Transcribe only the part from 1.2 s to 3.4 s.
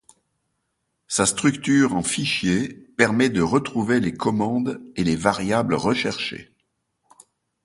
structure en fichier permet